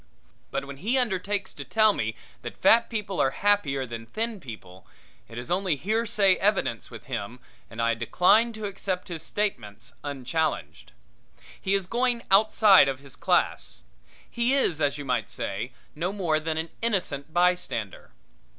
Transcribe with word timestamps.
But 0.49 0.65
when 0.65 0.77
he 0.77 0.97
undertakes 0.97 1.53
to 1.53 1.63
tell 1.63 1.93
me 1.93 2.15
that 2.41 2.57
fat 2.59 2.89
people 2.89 3.19
are 3.21 3.29
happier 3.29 3.85
than 3.85 4.07
thin 4.07 4.39
people, 4.39 4.87
it 5.27 5.37
is 5.37 5.51
only 5.51 5.75
hearsay 5.75 6.37
evidence 6.37 6.89
with 6.89 7.03
him 7.03 7.39
and 7.69 7.79
decline 7.99 8.51
to 8.53 8.65
accept 8.65 9.09
his 9.09 9.21
statements 9.21 9.93
unchallenged. 10.03 10.91
He 11.61 11.75
is 11.75 11.85
going 11.85 12.23
outside 12.31 12.87
of 12.89 12.97
his 12.99 13.15
class. 13.15 13.83
He 14.27 14.55
is, 14.55 14.81
as 14.81 14.97
you 14.97 15.05
might 15.05 15.29
say, 15.29 15.71
no 15.93 16.11
more 16.11 16.39
than 16.39 16.57
an 16.57 16.71
innocent 16.81 17.31
bystander. 17.31 18.09